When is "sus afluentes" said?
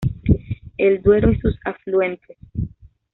1.41-2.35